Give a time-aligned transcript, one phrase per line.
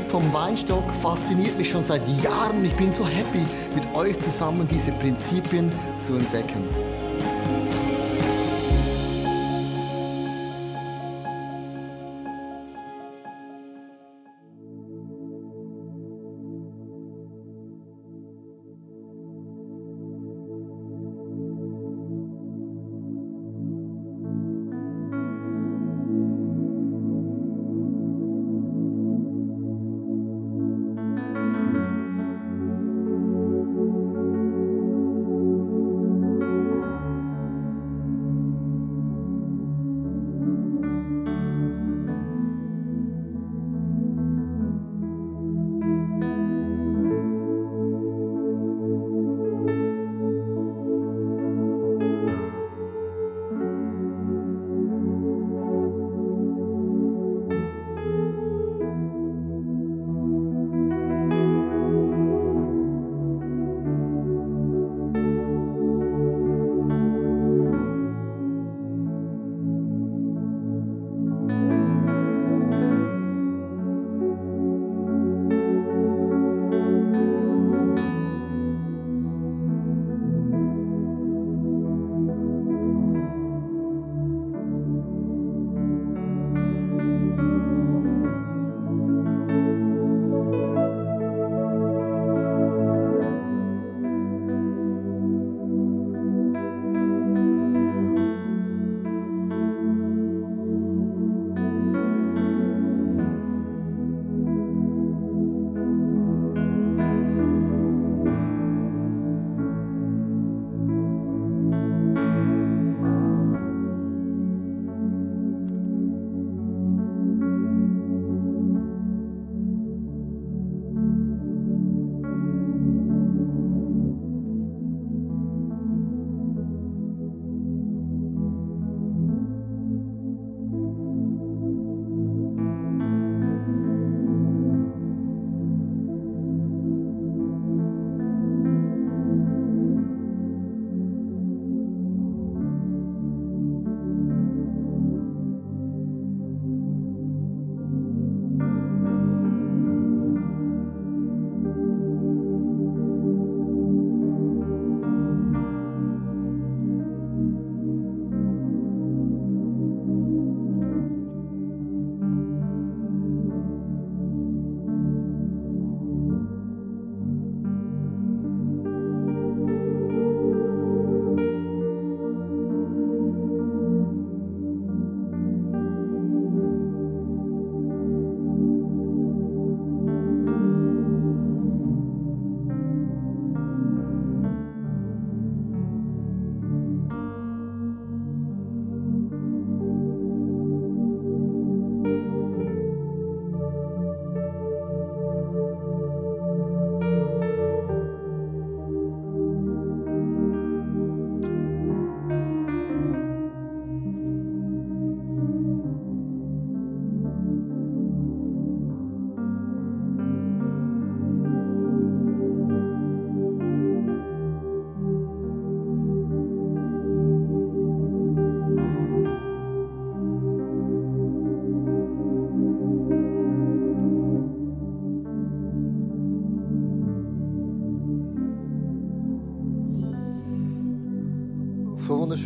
[0.00, 2.64] Prinzip vom Weinstock fasziniert mich schon seit Jahren.
[2.64, 6.64] Ich bin so happy, mit euch zusammen diese Prinzipien zu entdecken.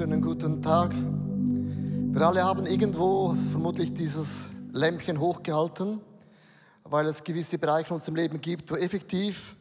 [0.05, 0.95] Wunderschönen guten Tag.
[2.13, 5.99] Wir alle haben irgendwo vermutlich dieses Lämpchen hochgehalten,
[6.83, 9.57] weil es gewisse Bereiche in unserem Leben gibt, wo effektiv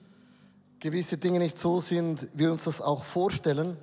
[0.81, 3.77] gewisse Dinge nicht so sind, wie wir uns das auch vorstellen.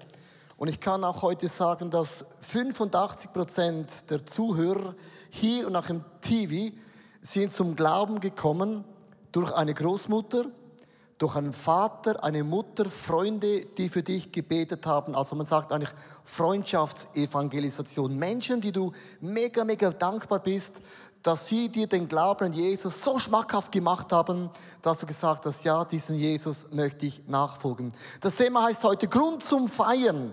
[0.59, 4.95] Und ich kann auch heute sagen, dass 85 Prozent der Zuhörer
[5.31, 6.77] hier und auch im TV
[7.23, 8.85] sind zum Glauben gekommen
[9.33, 10.45] durch eine Großmutter,
[11.21, 15.15] durch einen Vater, eine Mutter, Freunde, die für dich gebetet haben.
[15.15, 15.91] Also man sagt eigentlich
[16.25, 18.19] Freundschaftsevangelisation.
[18.19, 20.81] Menschen, die du mega, mega dankbar bist,
[21.23, 24.49] dass sie dir den Glauben an Jesus so schmackhaft gemacht haben,
[24.81, 27.93] dass du gesagt hast, ja, diesen Jesus möchte ich nachfolgen.
[28.23, 30.33] Das Thema heißt heute Grund zum Feiern.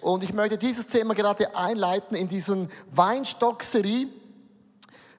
[0.00, 4.08] Und ich möchte dieses Thema gerade einleiten in diesen Weinstock-Serie.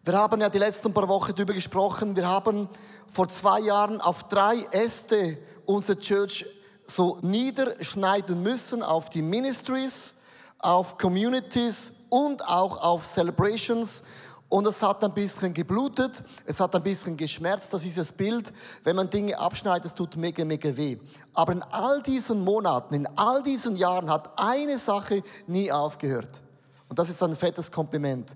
[0.09, 2.15] Wir haben ja die letzten paar Wochen darüber gesprochen.
[2.15, 2.67] Wir haben
[3.09, 6.47] vor zwei Jahren auf drei Äste unsere Church
[6.87, 10.15] so niederschneiden müssen auf die Ministries,
[10.57, 14.01] auf Communities und auch auf Celebrations.
[14.49, 18.51] Und es hat ein bisschen geblutet, es hat ein bisschen geschmerzt, das ist das Bild.
[18.83, 20.97] Wenn man Dinge abschneidet, es tut mega, mega weh.
[21.35, 26.41] Aber in all diesen Monaten, in all diesen Jahren hat eine Sache nie aufgehört.
[26.87, 28.35] Und das ist ein fettes Kompliment.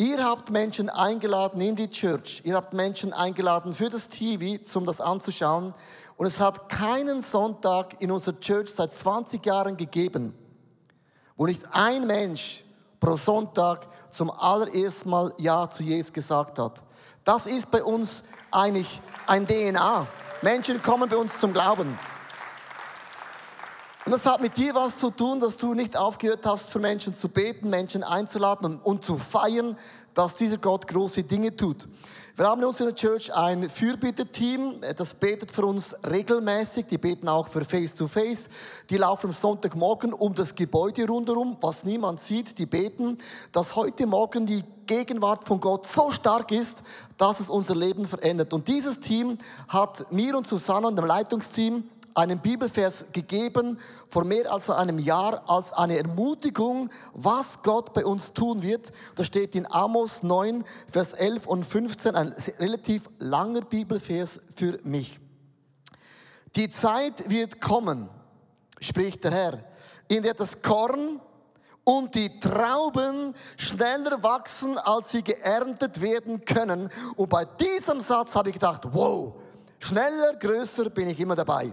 [0.00, 4.86] Ihr habt Menschen eingeladen in die Church, ihr habt Menschen eingeladen für das TV, um
[4.86, 5.74] das anzuschauen.
[6.16, 10.34] Und es hat keinen Sonntag in unserer Church seit 20 Jahren gegeben,
[11.36, 12.62] wo nicht ein Mensch
[13.00, 16.80] pro Sonntag zum allerersten Mal Ja zu Jesus gesagt hat.
[17.24, 18.22] Das ist bei uns
[18.52, 20.06] eigentlich ein DNA.
[20.42, 21.98] Menschen kommen bei uns zum Glauben.
[24.08, 27.12] Und das hat mit dir was zu tun, dass du nicht aufgehört hast, für Menschen
[27.12, 29.76] zu beten, Menschen einzuladen und, zu feiern,
[30.14, 31.86] dass dieser Gott große Dinge tut.
[32.34, 36.86] Wir haben in unserer Church ein Fürbitte-Team, das betet für uns regelmäßig.
[36.86, 38.46] Die beten auch für Face-to-Face.
[38.46, 38.48] -face.
[38.88, 42.56] Die laufen Sonntagmorgen um das Gebäude rundherum, was niemand sieht.
[42.56, 43.18] Die beten,
[43.52, 46.82] dass heute Morgen die Gegenwart von Gott so stark ist,
[47.18, 48.54] dass es unser Leben verändert.
[48.54, 49.36] Und dieses Team
[49.68, 51.84] hat mir und Susanne und dem Leitungsteam
[52.14, 53.78] einen Bibelvers gegeben
[54.08, 58.92] vor mehr als einem Jahr als eine Ermutigung, was Gott bei uns tun wird.
[59.14, 65.20] Da steht in Amos 9, Vers 11 und 15 ein relativ langer Bibelvers für mich.
[66.56, 68.08] Die Zeit wird kommen,
[68.80, 69.64] spricht der Herr,
[70.08, 71.20] in der das Korn
[71.84, 76.90] und die Trauben schneller wachsen, als sie geerntet werden können.
[77.16, 79.34] Und bei diesem Satz habe ich gedacht, wow,
[79.78, 81.72] schneller, größer bin ich immer dabei.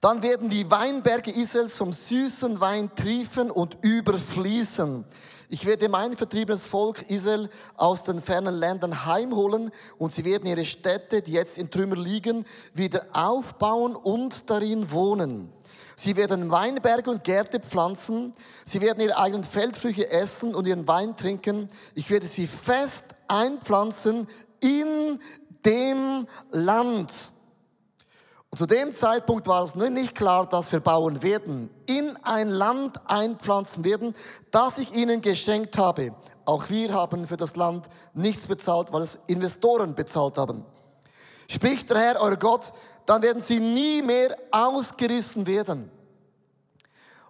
[0.00, 5.04] Dann werden die Weinberge Israels vom süßen Wein triefen und überfließen.
[5.48, 10.64] Ich werde mein vertriebenes Volk Israel aus den fernen Ländern heimholen und sie werden ihre
[10.64, 12.44] Städte, die jetzt in Trümmer liegen,
[12.74, 15.52] wieder aufbauen und darin wohnen.
[15.98, 18.34] Sie werden Weinberge und Gärte pflanzen.
[18.66, 21.70] Sie werden ihre eigenen Feldfrüchte essen und ihren Wein trinken.
[21.94, 24.28] Ich werde sie fest einpflanzen
[24.60, 25.18] in
[25.64, 27.32] dem Land.
[28.56, 32.48] Und zu dem Zeitpunkt war es nur nicht klar, dass wir bauen werden, in ein
[32.48, 34.14] Land einpflanzen werden,
[34.50, 36.14] das ich ihnen geschenkt habe.
[36.46, 40.64] Auch wir haben für das Land nichts bezahlt, weil es Investoren bezahlt haben.
[41.50, 42.72] Spricht der Herr, euer Gott,
[43.04, 45.90] dann werden sie nie mehr ausgerissen werden.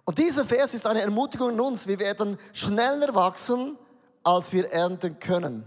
[0.05, 1.87] Und dieser Vers ist eine Ermutigung in uns.
[1.87, 3.77] Wir werden schneller wachsen,
[4.23, 5.65] als wir ernten können.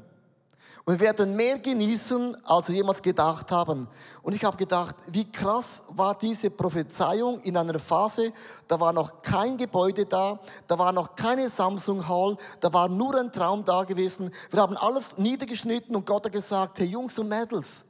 [0.85, 3.87] Und wir werden mehr genießen, als wir jemals gedacht haben.
[4.23, 8.32] Und ich habe gedacht, wie krass war diese Prophezeiung in einer Phase,
[8.67, 13.15] da war noch kein Gebäude da, da war noch keine Samsung Hall, da war nur
[13.17, 14.31] ein Traum da gewesen.
[14.50, 17.85] Wir haben alles niedergeschnitten und Gott hat gesagt, hey Jungs und Mädels,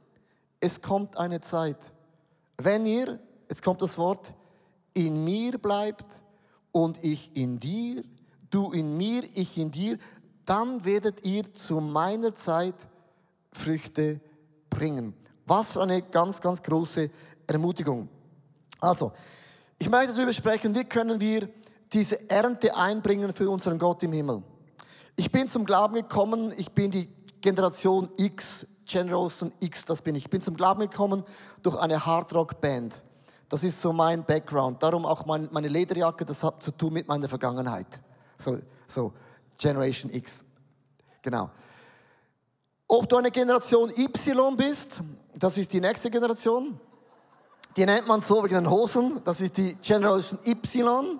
[0.59, 1.77] es kommt eine Zeit,
[2.57, 4.33] wenn ihr, jetzt kommt das Wort,
[4.93, 6.21] in mir bleibt
[6.71, 8.03] und ich in dir,
[8.49, 9.97] du in mir, ich in dir,
[10.51, 12.75] dann werdet ihr zu meiner Zeit
[13.53, 14.19] Früchte
[14.69, 15.13] bringen.
[15.45, 17.09] Was für eine ganz, ganz große
[17.47, 18.09] Ermutigung.
[18.81, 19.13] Also,
[19.79, 21.47] ich möchte darüber sprechen, wie können wir
[21.93, 24.43] diese Ernte einbringen für unseren Gott im Himmel.
[25.15, 27.07] Ich bin zum Glauben gekommen, ich bin die
[27.39, 30.25] Generation X, Generation X, das bin ich.
[30.25, 31.23] Ich bin zum Glauben gekommen
[31.63, 33.01] durch eine Hardrock-Band.
[33.47, 34.83] Das ist so mein Background.
[34.83, 37.87] Darum auch meine Lederjacke, das hat zu tun mit meiner Vergangenheit.
[38.37, 39.13] So, so
[39.61, 40.43] Generation X.
[41.21, 41.51] Genau.
[42.87, 45.01] Ob du eine Generation Y bist,
[45.35, 46.79] das ist die nächste Generation.
[47.77, 51.19] Die nennt man so wegen den Hosen, das ist die Generation Y.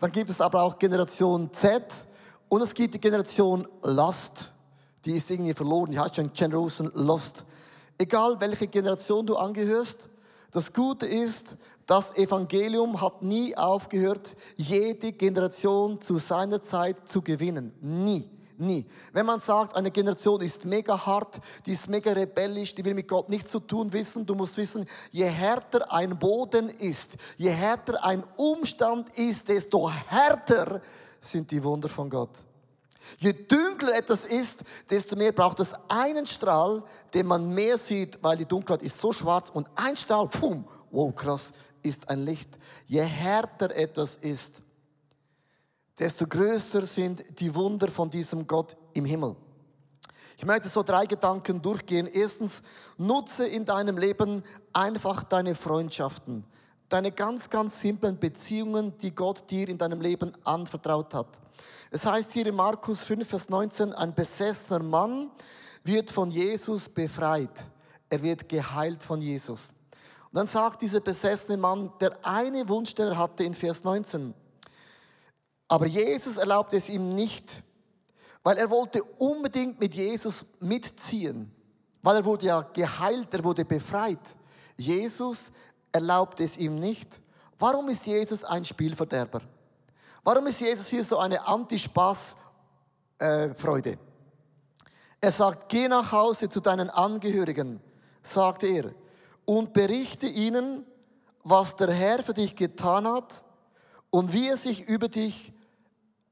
[0.00, 2.06] Dann gibt es aber auch Generation Z
[2.48, 4.52] und es gibt die Generation Lost.
[5.04, 7.44] Die ist irgendwie verloren, die heißt schon Generation Lost.
[7.98, 10.10] Egal welche Generation du angehörst,
[10.50, 17.72] das Gute ist, das Evangelium hat nie aufgehört, jede Generation zu seiner Zeit zu gewinnen.
[17.80, 18.28] Nie.
[18.58, 18.86] Nie.
[19.12, 23.06] Wenn man sagt, eine Generation ist mega hart, die ist mega rebellisch, die will mit
[23.06, 28.02] Gott nichts zu tun wissen, du musst wissen, je härter ein Boden ist, je härter
[28.02, 30.80] ein Umstand ist, desto härter
[31.20, 32.30] sind die Wunder von Gott.
[33.18, 38.38] Je dunkler etwas ist, desto mehr braucht es einen Strahl, den man mehr sieht, weil
[38.38, 41.52] die Dunkelheit ist so schwarz und ein Strahl, pfum, wow, krass,
[41.86, 42.58] ist ein Licht.
[42.86, 44.62] Je härter etwas ist,
[45.98, 49.36] desto größer sind die Wunder von diesem Gott im Himmel.
[50.36, 52.06] Ich möchte so drei Gedanken durchgehen.
[52.06, 52.62] Erstens,
[52.98, 56.44] nutze in deinem Leben einfach deine Freundschaften,
[56.90, 61.40] deine ganz, ganz simplen Beziehungen, die Gott dir in deinem Leben anvertraut hat.
[61.90, 65.30] Es heißt hier in Markus 5, Vers 19, ein besessener Mann
[65.84, 67.64] wird von Jesus befreit.
[68.10, 69.70] Er wird geheilt von Jesus.
[70.36, 74.34] Dann sagt dieser besessene Mann, der eine Wunsch, den er hatte in Vers 19,
[75.66, 77.62] aber Jesus erlaubt es ihm nicht,
[78.42, 81.50] weil er wollte unbedingt mit Jesus mitziehen,
[82.02, 84.18] weil er wurde ja geheilt, er wurde befreit.
[84.76, 85.50] Jesus
[85.90, 87.18] erlaubt es ihm nicht.
[87.58, 89.40] Warum ist Jesus ein Spielverderber?
[90.22, 93.92] Warum ist Jesus hier so eine Anti-Spaß-Freude?
[93.92, 93.98] Äh,
[95.18, 97.80] er sagt, geh nach Hause zu deinen Angehörigen,
[98.22, 98.92] sagt er,
[99.46, 100.84] und berichte ihnen,
[101.42, 103.42] was der Herr für dich getan hat
[104.10, 105.52] und wie er sich über dich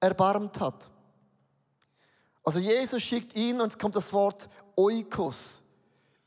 [0.00, 0.90] erbarmt hat.
[2.42, 5.62] Also Jesus schickt ihn und es kommt das Wort Oikos.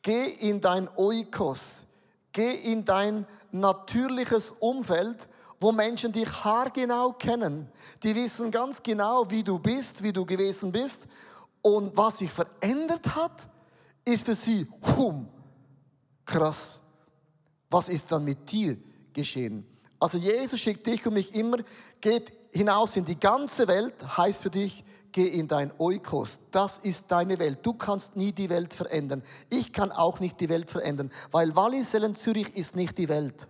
[0.02, 1.86] Geh in dein Oikos.
[2.32, 5.28] Geh in dein natürliches Umfeld,
[5.60, 7.70] wo Menschen dich haargenau kennen.
[8.04, 11.08] Die wissen ganz genau, wie du bist, wie du gewesen bist.
[11.62, 13.50] Und was sich verändert hat,
[14.06, 15.28] ist für sie, hum,
[16.28, 16.82] krass.
[17.72, 18.78] Was ist dann mit dir
[19.14, 19.66] geschehen?
[20.00, 21.58] Also Jesus schickt dich und mich immer,
[22.00, 26.40] geht hinaus in die ganze Welt, heißt für dich, geh in dein Oikos.
[26.52, 27.60] Das ist deine Welt.
[27.64, 29.24] Du kannst nie die Welt verändern.
[29.50, 33.48] Ich kann auch nicht die Welt verändern, weil Wallisellen Zürich ist nicht die Welt.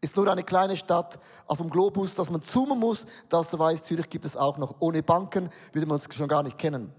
[0.00, 3.06] Ist nur eine kleine Stadt auf dem Globus, dass man zoomen muss.
[3.28, 4.74] Das weiß Zürich gibt es auch noch.
[4.80, 6.92] Ohne Banken würde man uns schon gar nicht kennen.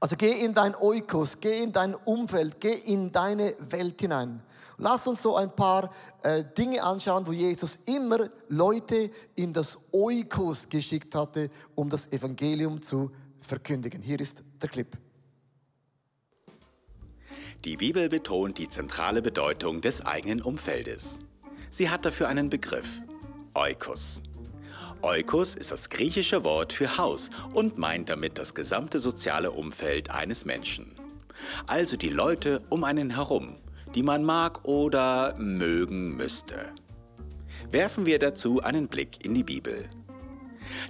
[0.00, 4.42] Also geh in dein Oikos, geh in dein Umfeld, geh in deine Welt hinein.
[4.76, 10.68] Lass uns so ein paar äh, Dinge anschauen, wo Jesus immer Leute in das Oikos
[10.68, 14.00] geschickt hatte, um das Evangelium zu verkündigen.
[14.00, 14.96] Hier ist der Clip.
[17.64, 21.18] Die Bibel betont die zentrale Bedeutung des eigenen Umfeldes.
[21.70, 22.88] Sie hat dafür einen Begriff,
[23.54, 24.22] Oikos.
[25.02, 30.44] Oikos ist das griechische Wort für Haus und meint damit das gesamte soziale Umfeld eines
[30.44, 30.92] Menschen.
[31.66, 33.56] Also die Leute um einen herum,
[33.94, 36.72] die man mag oder mögen müsste.
[37.70, 39.88] Werfen wir dazu einen Blick in die Bibel.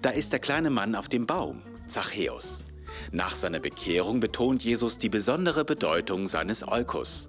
[0.01, 2.65] Da ist der kleine Mann auf dem Baum, Zachäus.
[3.13, 7.29] Nach seiner Bekehrung betont Jesus die besondere Bedeutung seines Eukos.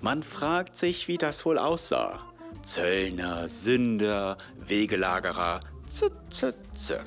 [0.00, 2.20] Man fragt sich, wie das wohl aussah.
[2.62, 7.00] Zöllner, Sünder, Wegelagerer, z, z, z.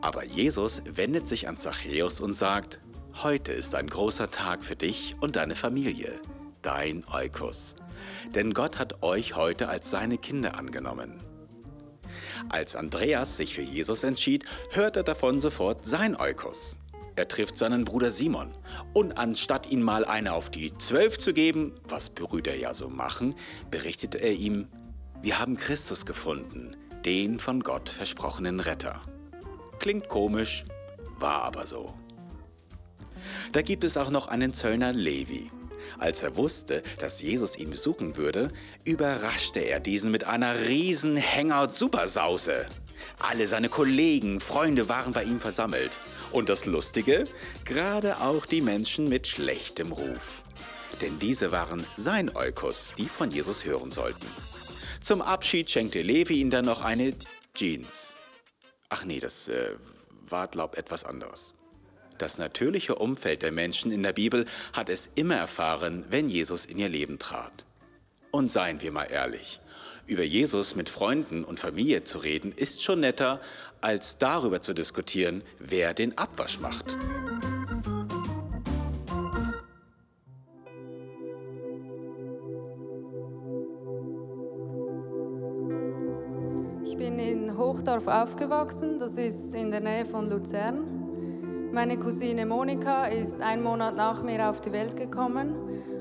[0.00, 2.80] Aber Jesus wendet sich an Zachäus und sagt,
[3.22, 6.20] heute ist ein großer Tag für dich und deine Familie
[6.66, 7.76] dein Eukos.
[8.34, 11.22] Denn Gott hat euch heute als seine Kinder angenommen.
[12.48, 16.76] Als Andreas sich für Jesus entschied, hört er davon sofort sein Eukos.
[17.14, 18.50] Er trifft seinen Bruder Simon
[18.94, 23.36] und anstatt ihm mal eine auf die Zwölf zu geben, was Brüder ja so machen,
[23.70, 24.66] berichtet er ihm,
[25.22, 29.00] wir haben Christus gefunden, den von Gott versprochenen Retter.
[29.78, 30.64] Klingt komisch,
[31.18, 31.94] war aber so.
[33.52, 35.48] Da gibt es auch noch einen Zöllner Levi.
[35.98, 38.50] Als er wusste, dass Jesus ihn besuchen würde,
[38.84, 42.66] überraschte er diesen mit einer riesen Hangout-Supersause.
[43.20, 46.00] Alle seine Kollegen, Freunde waren bei ihm versammelt.
[46.32, 47.22] Und das Lustige,
[47.64, 50.42] gerade auch die Menschen mit schlechtem Ruf.
[51.00, 54.26] Denn diese waren sein Eukos, die von Jesus hören sollten.
[55.06, 57.14] Zum Abschied schenkte Levi ihm dann noch eine
[57.54, 58.16] Jeans.
[58.88, 59.70] Ach nee, das äh,
[60.28, 61.54] war, glaub, etwas anderes.
[62.18, 66.78] Das natürliche Umfeld der Menschen in der Bibel hat es immer erfahren, wenn Jesus in
[66.78, 67.64] ihr Leben trat.
[68.32, 69.60] Und seien wir mal ehrlich,
[70.08, 73.40] über Jesus mit Freunden und Familie zu reden, ist schon netter,
[73.80, 76.96] als darüber zu diskutieren, wer den Abwasch macht.
[87.76, 90.78] Hochdorf aufgewachsen, das ist in der Nähe von Luzern.
[91.74, 95.54] Meine Cousine Monika ist ein Monat nach mir auf die Welt gekommen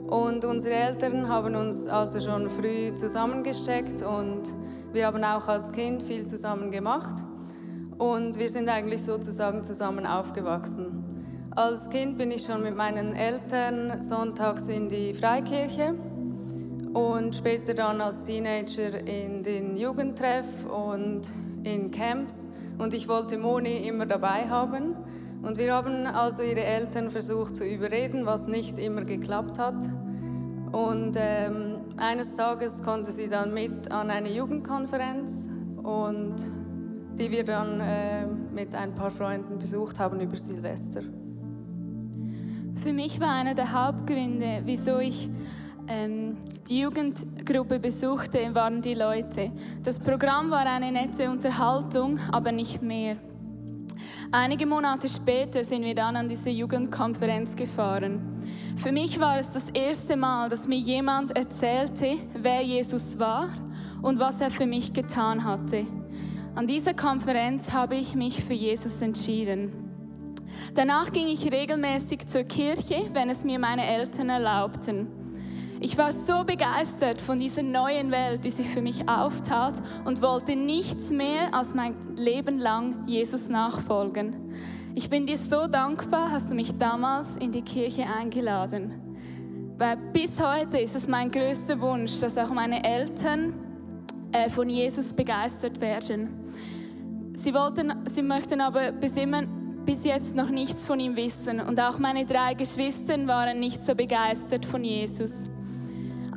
[0.08, 4.44] und unsere Eltern haben uns also schon früh zusammengesteckt und
[4.94, 7.18] wir haben auch als Kind viel zusammen gemacht
[7.98, 11.04] und wir sind eigentlich sozusagen zusammen aufgewachsen.
[11.58, 15.94] Als Kind bin ich schon mit meinen Eltern sonntags in die Freikirche
[16.94, 21.34] und später dann als Teenager in den Jugendtreff und
[21.66, 24.96] in Camps und ich wollte Moni immer dabei haben.
[25.42, 29.76] Und wir haben also ihre Eltern versucht zu überreden, was nicht immer geklappt hat.
[30.72, 35.50] Und ähm, eines Tages konnte sie dann mit an eine Jugendkonferenz
[35.84, 36.36] und
[37.18, 41.02] die wir dann äh, mit ein paar Freunden besucht haben über Silvester.
[42.76, 45.30] Für mich war einer der Hauptgründe, wieso ich
[45.88, 46.38] ähm,
[46.70, 49.52] die Jugendgruppe besuchte, waren die Leute.
[49.84, 53.18] Das Programm war eine nette Unterhaltung, aber nicht mehr.
[54.32, 58.42] Einige Monate später sind wir dann an diese Jugendkonferenz gefahren.
[58.78, 63.50] Für mich war es das erste Mal, dass mir jemand erzählte, wer Jesus war
[64.02, 65.86] und was er für mich getan hatte.
[66.56, 69.72] An dieser Konferenz habe ich mich für Jesus entschieden.
[70.74, 75.25] Danach ging ich regelmäßig zur Kirche, wenn es mir meine Eltern erlaubten.
[75.82, 80.56] Ich war so begeistert von dieser neuen Welt, die sich für mich auftat und wollte
[80.56, 84.36] nichts mehr als mein Leben lang Jesus nachfolgen.
[84.94, 88.94] Ich bin dir so dankbar, hast du mich damals in die Kirche eingeladen.
[89.78, 93.54] Weil bis heute ist es mein größter Wunsch, dass auch meine Eltern
[94.32, 96.30] äh, von Jesus begeistert werden.
[97.34, 99.44] Sie, wollten, sie möchten aber bis, immer,
[99.86, 103.94] bis jetzt noch nichts von ihm wissen und auch meine drei Geschwister waren nicht so
[103.94, 105.50] begeistert von Jesus.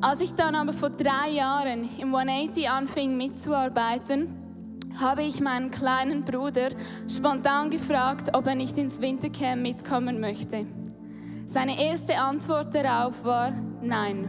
[0.01, 4.29] Als ich dann aber vor drei Jahren im 180 anfing mitzuarbeiten,
[5.01, 6.69] habe ich meinen kleinen Bruder
[7.09, 10.67] spontan gefragt, ob er nicht ins Wintercamp mitkommen möchte.
[11.47, 13.53] Seine erste Antwort darauf war
[13.83, 14.29] Nein.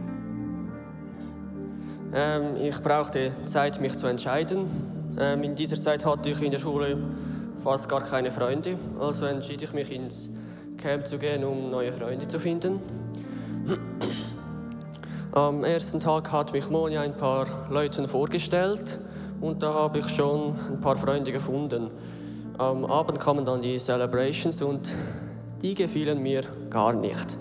[2.12, 4.66] Ähm, ich brauchte Zeit, mich zu entscheiden.
[5.20, 6.98] Ähm, in dieser Zeit hatte ich in der Schule
[7.58, 10.30] fast gar keine Freunde, also entschied ich mich ins
[10.78, 12.80] Camp zu gehen, um neue Freunde zu finden.
[15.32, 18.98] Am ersten Tag hat mich Moni ein paar Leuten vorgestellt
[19.40, 21.88] und da habe ich schon ein paar Freunde gefunden.
[22.58, 24.88] Am Abend kamen dann die Celebrations und
[25.62, 27.38] die gefielen mir gar nicht.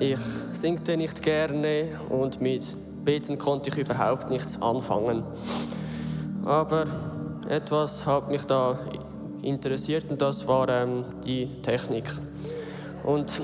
[0.00, 0.18] Ich
[0.54, 2.74] singte nicht gerne und mit
[3.04, 5.22] Beten konnte ich überhaupt nichts anfangen.
[6.42, 6.84] Aber
[7.50, 8.78] etwas hat mich da
[9.42, 12.10] interessiert und das war ähm, die Technik.
[13.04, 13.42] Und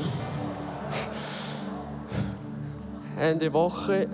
[3.18, 4.08] Ende Woche,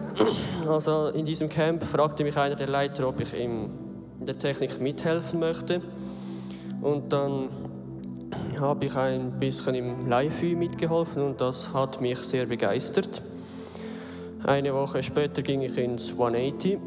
[0.69, 3.71] also in diesem Camp, fragte mich einer der Leiter, ob ich in
[4.21, 5.81] der Technik mithelfen möchte.
[6.83, 7.49] Und dann
[8.61, 13.23] habe ich ein bisschen im Live-View mitgeholfen und das hat mich sehr begeistert.
[14.45, 16.79] Eine Woche später ging ich ins 180.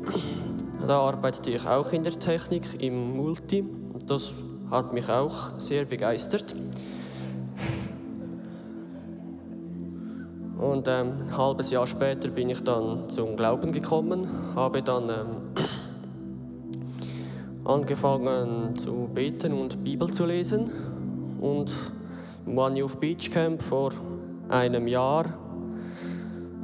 [0.87, 3.63] Da arbeitete ich auch in der Technik im Multi.
[4.07, 4.31] Das
[4.69, 6.55] hat mich auch sehr begeistert.
[10.61, 15.25] Und ähm, ein halbes Jahr später bin ich dann zum Glauben gekommen, habe dann ähm,
[17.65, 20.69] angefangen zu beten und Bibel zu lesen.
[21.41, 21.71] Und
[22.45, 23.91] im One Youth Beach Camp vor
[24.49, 25.25] einem Jahr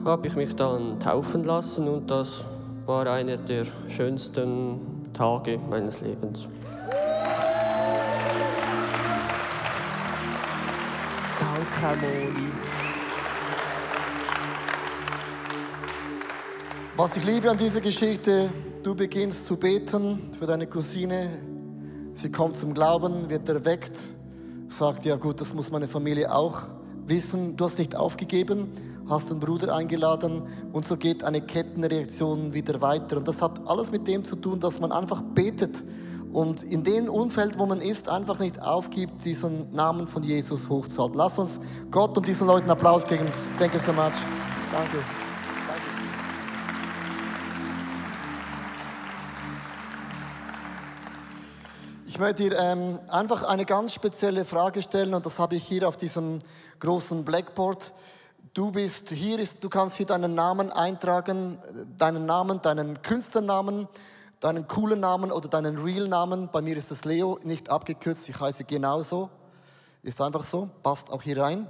[0.05, 2.45] habe ich mich dann taufen lassen und das
[2.85, 4.79] war einer der schönsten
[5.11, 6.49] Tage meines Lebens.
[11.39, 12.66] Danke, Moni.
[16.97, 18.49] Was ich liebe an dieser Geschichte,
[18.81, 21.29] du beginnst zu beten für deine Cousine,
[22.15, 23.99] sie kommt zum Glauben, wird erweckt,
[24.67, 26.63] sagt, ja gut, das muss meine Familie auch
[27.05, 28.71] wissen, du hast nicht aufgegeben,
[29.07, 30.41] hast einen Bruder eingeladen
[30.73, 33.17] und so geht eine Kettenreaktion wieder weiter.
[33.17, 35.83] Und das hat alles mit dem zu tun, dass man einfach betet
[36.33, 41.15] und in dem Umfeld, wo man ist, einfach nicht aufgibt, diesen Namen von Jesus hochzuhalten.
[41.15, 41.59] Lass uns
[41.91, 43.27] Gott und diesen Leuten Applaus geben.
[43.59, 44.17] Thank you so much.
[44.71, 45.26] Danke.
[52.17, 55.87] Ich möchte dir ähm, einfach eine ganz spezielle Frage stellen und das habe ich hier
[55.87, 56.39] auf diesem
[56.79, 57.93] großen Blackboard.
[58.55, 61.59] Du bist hier, ist, du kannst hier deinen Namen eintragen,
[61.95, 63.87] deinen Namen, deinen Künstlernamen,
[64.39, 66.49] deinen coolen Namen oder deinen Real-Namen.
[66.51, 69.29] Bei mir ist es Leo, nicht abgekürzt, ich heiße genauso.
[70.01, 71.69] Ist einfach so, passt auch hier rein.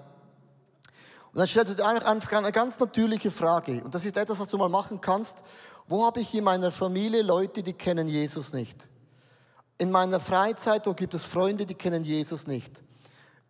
[1.34, 3.84] Und dann stellst du dir einfach eine ganz natürliche Frage.
[3.84, 5.44] Und das ist etwas, was du mal machen kannst.
[5.90, 8.88] Wo habe ich in meiner Familie Leute, die kennen Jesus nicht?
[9.78, 12.84] In meiner Freizeit, wo gibt es Freunde, die kennen Jesus nicht?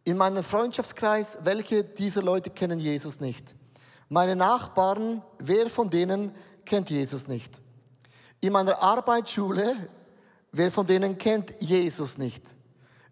[0.03, 3.55] In meinem Freundschaftskreis, welche dieser Leute kennen Jesus nicht?
[4.09, 6.33] Meine Nachbarn, wer von denen
[6.65, 7.61] kennt Jesus nicht?
[8.41, 9.75] In meiner Arbeitsschule,
[10.51, 12.55] wer von denen kennt Jesus nicht?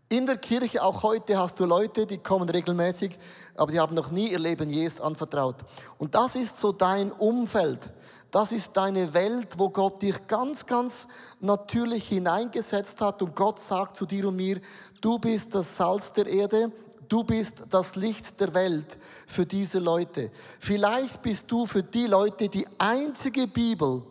[0.07, 3.17] In der Kirche, auch heute, hast du Leute, die kommen regelmäßig,
[3.55, 5.57] aber die haben noch nie ihr Leben Jesus anvertraut.
[5.97, 7.91] Und das ist so dein Umfeld.
[8.31, 11.07] Das ist deine Welt, wo Gott dich ganz, ganz
[11.39, 14.59] natürlich hineingesetzt hat und Gott sagt zu dir und mir,
[14.99, 16.71] du bist das Salz der Erde,
[17.07, 20.31] du bist das Licht der Welt für diese Leute.
[20.59, 24.03] Vielleicht bist du für die Leute die einzige Bibel,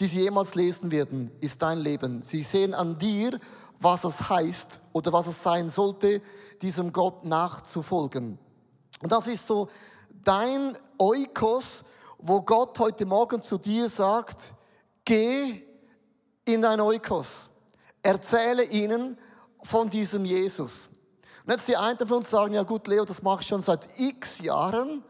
[0.00, 2.22] die sie jemals lesen werden, ist dein Leben.
[2.22, 3.38] Sie sehen an dir,
[3.78, 6.20] was es heißt oder was es sein sollte,
[6.62, 8.38] diesem Gott nachzufolgen.
[9.00, 9.68] Und das ist so
[10.24, 11.84] dein Oikos,
[12.26, 14.54] wo Gott heute Morgen zu dir sagt,
[15.04, 15.62] geh
[16.46, 17.50] in dein Oikos.
[18.02, 19.18] Erzähle ihnen
[19.62, 20.88] von diesem Jesus.
[21.44, 23.86] Und jetzt die einen von uns sagen, ja gut, Leo, das mache ich schon seit
[23.98, 25.04] x Jahren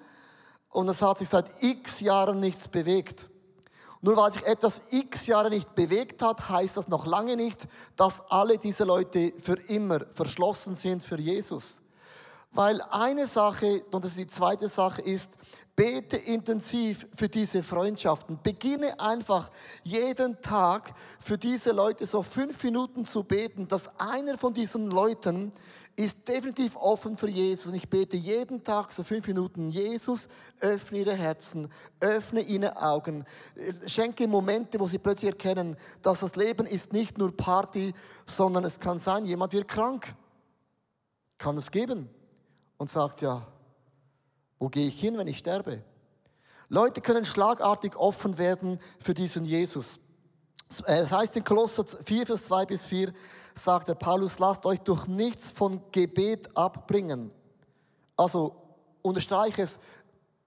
[0.71, 3.29] und es hat sich seit x Jahren nichts bewegt.
[4.01, 8.29] Nur weil sich etwas x Jahre nicht bewegt hat, heißt das noch lange nicht, dass
[8.29, 11.81] alle diese Leute für immer verschlossen sind für Jesus.
[12.55, 15.37] Weil eine Sache, und das ist die zweite Sache, ist,
[15.75, 18.39] bete intensiv für diese Freundschaften.
[18.43, 19.51] Beginne einfach
[19.83, 25.53] jeden Tag für diese Leute so fünf Minuten zu beten, dass einer von diesen Leuten
[25.97, 27.67] ist definitiv offen für Jesus.
[27.67, 30.29] Und ich bete jeden Tag so fünf Minuten, Jesus,
[30.61, 33.25] öffne ihre Herzen, öffne ihre Augen,
[33.87, 37.93] schenke Momente, wo sie plötzlich erkennen, dass das Leben ist nicht nur Party,
[38.27, 40.15] sondern es kann sein, jemand wird krank.
[41.37, 42.09] Kann es geben.
[42.77, 43.47] Und sagt ja,
[44.59, 45.83] wo gehe ich hin, wenn ich sterbe?
[46.69, 50.01] Leute können schlagartig offen werden für diesen Jesus.
[50.87, 53.13] Es heißt in Kolosser 4, Vers 2 bis 4,
[53.55, 57.31] sagt der Paulus, lasst euch durch nichts von Gebet abbringen.
[58.17, 58.57] Also
[59.03, 59.79] unterstreiche es,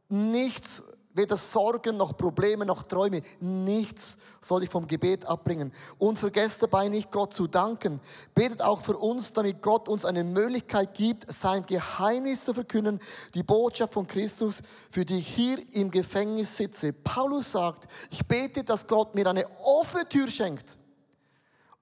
[0.09, 0.83] nichts
[1.17, 5.73] Weder Sorgen noch Probleme noch Träume, nichts soll ich vom Gebet abbringen.
[5.97, 7.99] Und vergesst dabei nicht, Gott zu danken.
[8.35, 12.99] Betet auch für uns, damit Gott uns eine Möglichkeit gibt, sein Geheimnis zu verkünden,
[13.33, 16.93] die Botschaft von Christus, für die ich hier im Gefängnis sitze.
[16.93, 20.77] Paulus sagt, ich bete, dass Gott mir eine offene Tür schenkt.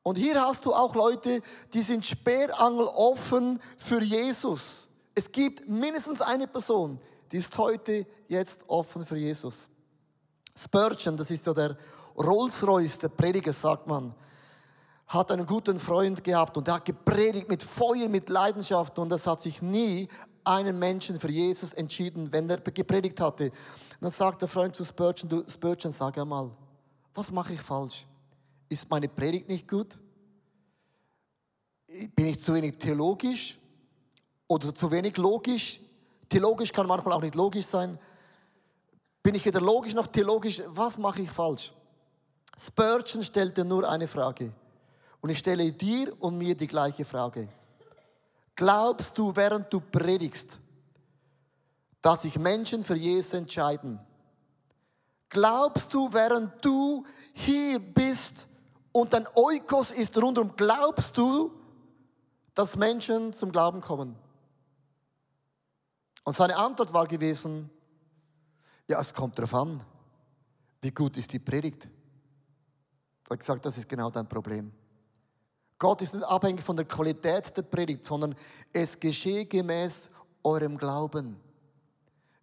[0.01, 1.41] Und hier hast du auch Leute,
[1.73, 4.87] die sind Sperrangel offen für Jesus.
[5.13, 9.67] Es gibt mindestens eine Person, die ist heute jetzt offen für Jesus.
[10.57, 11.77] Spurgeon, das ist so der
[12.17, 14.15] Rolls-Royce der Prediger, sagt man,
[15.07, 19.27] hat einen guten Freund gehabt und er hat gepredigt mit Feuer, mit Leidenschaft und es
[19.27, 20.07] hat sich nie
[20.43, 23.45] einen Menschen für Jesus entschieden, wenn er gepredigt hatte.
[23.45, 26.51] Und dann sagt der Freund zu Spurgeon, du Spurgeon, sag einmal,
[27.13, 28.05] was mache ich falsch?
[28.69, 29.99] Ist meine Predigt nicht gut?
[32.15, 33.59] Bin ich zu wenig theologisch
[34.47, 35.79] oder zu wenig logisch?
[36.29, 37.99] Theologisch kann manchmal auch nicht logisch sein.
[39.21, 40.61] Bin ich weder logisch noch theologisch?
[40.67, 41.73] Was mache ich falsch?
[42.57, 44.51] Spurgeon stellte nur eine Frage.
[45.21, 47.47] Und ich stelle dir und mir die gleiche Frage.
[48.55, 50.59] Glaubst du, während du predigst,
[52.01, 53.99] dass sich Menschen für Jesus entscheiden?
[55.29, 58.47] Glaubst du, während du hier bist
[58.91, 61.51] und dein Eukos ist rundum, glaubst du,
[62.53, 64.15] dass Menschen zum Glauben kommen?
[66.25, 67.69] Und seine Antwort war gewesen,
[68.87, 69.81] ja, es kommt darauf an,
[70.81, 71.85] wie gut ist die Predigt.
[73.29, 74.71] Er hat gesagt, das ist genau dein Problem.
[75.77, 78.35] Gott ist nicht abhängig von der Qualität der Predigt, sondern
[78.73, 80.09] es geschehe gemäß
[80.43, 81.39] eurem Glauben.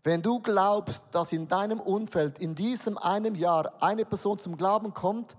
[0.05, 4.95] Wenn du glaubst, dass in deinem Umfeld in diesem einem Jahr eine Person zum Glauben
[4.95, 5.37] kommt,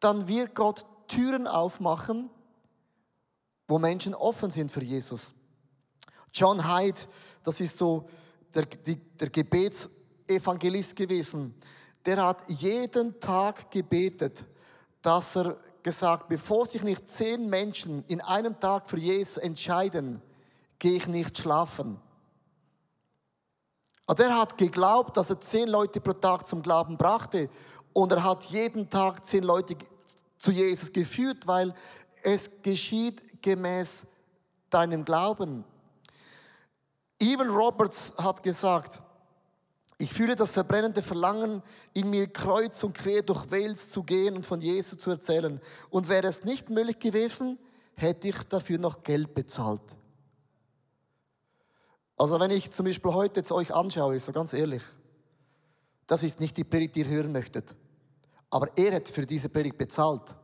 [0.00, 2.30] dann wird Gott Türen aufmachen,
[3.66, 5.34] wo Menschen offen sind für Jesus.
[6.32, 7.00] John Hyde
[7.48, 8.06] das ist so
[8.54, 11.54] der, die, der Gebetsevangelist gewesen.
[12.04, 14.44] Der hat jeden Tag gebetet,
[15.00, 20.20] dass er gesagt, bevor sich nicht zehn Menschen in einem Tag für Jesus entscheiden,
[20.78, 21.98] gehe ich nicht schlafen.
[24.04, 27.48] Und er hat geglaubt, dass er zehn Leute pro Tag zum Glauben brachte.
[27.94, 29.74] Und er hat jeden Tag zehn Leute
[30.36, 31.74] zu Jesus geführt, weil
[32.22, 34.06] es geschieht gemäß
[34.68, 35.64] deinem Glauben.
[37.20, 39.02] Evan Roberts hat gesagt,
[40.00, 44.46] ich fühle das verbrennende Verlangen in mir kreuz und quer durch Wales zu gehen und
[44.46, 45.60] von Jesus zu erzählen.
[45.90, 47.58] Und wäre es nicht möglich gewesen,
[47.94, 49.82] hätte ich dafür noch Geld bezahlt.
[52.16, 54.82] Also wenn ich zum Beispiel heute jetzt euch anschaue, so ganz ehrlich,
[56.06, 57.74] das ist nicht die Predigt, die ihr hören möchtet.
[58.50, 60.36] Aber er hat für diese Predigt bezahlt.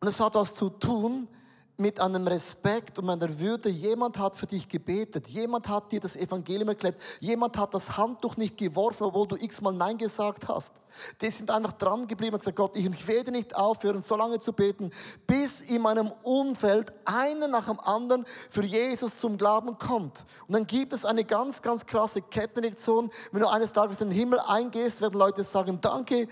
[0.00, 1.28] Und es hat was zu tun
[1.76, 3.68] mit einem Respekt und einer Würde.
[3.68, 5.26] Jemand hat für dich gebetet.
[5.28, 7.00] Jemand hat dir das Evangelium erklärt.
[7.18, 10.74] Jemand hat das Handtuch nicht geworfen, obwohl du x-mal Nein gesagt hast.
[11.20, 14.52] Die sind einfach dran geblieben und gesagt, Gott, ich werde nicht aufhören, so lange zu
[14.52, 14.90] beten,
[15.26, 20.24] bis in meinem Umfeld einer nach dem anderen für Jesus zum Glauben kommt.
[20.46, 23.10] Und dann gibt es eine ganz, ganz krasse Kettenreaktion.
[23.32, 26.28] Wenn du eines Tages in den Himmel eingehst, werden Leute sagen, danke,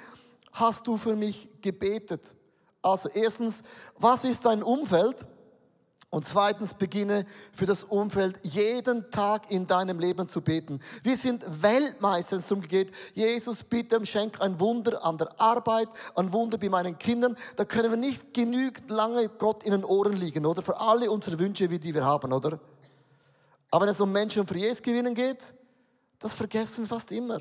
[0.53, 2.23] hast du für mich gebetet.
[2.83, 3.63] Also erstens,
[3.99, 5.25] was ist dein Umfeld?
[6.15, 10.79] Und zweitens beginne für das Umfeld jeden Tag in deinem Leben zu beten.
[11.03, 15.89] Wir sind Weltmeister, wenn es darum geht, Jesus, bitte schenk ein Wunder an der Arbeit,
[16.15, 17.35] ein Wunder bei meinen Kindern.
[17.57, 20.61] Da können wir nicht genügend lange Gott in den Ohren liegen, oder?
[20.61, 22.61] Für alle unsere Wünsche, wie die wir haben, oder?
[23.71, 25.55] Aber wenn es um Menschen für Jesus gewinnen geht,
[26.19, 27.41] das vergessen wir fast immer.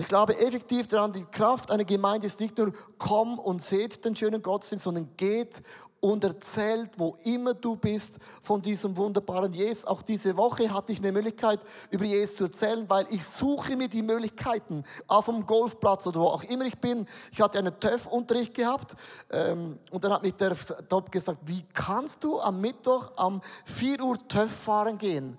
[0.00, 4.16] Ich glaube effektiv daran, die Kraft einer Gemeinde ist nicht nur, komm und seht den
[4.16, 5.60] schönen Gottesdienst, sondern geht
[6.00, 9.84] und erzählt, wo immer du bist, von diesem wunderbaren Jesus.
[9.84, 11.60] Auch diese Woche hatte ich eine Möglichkeit,
[11.90, 16.28] über Jesus zu erzählen, weil ich suche mir die Möglichkeiten auf dem Golfplatz oder wo
[16.28, 17.06] auch immer ich bin.
[17.30, 18.94] Ich hatte einen TÜV-Unterricht gehabt
[19.30, 20.56] ähm, und dann hat mich der
[20.88, 25.36] Top gesagt, wie kannst du am Mittwoch um 4 Uhr TÜV fahren gehen?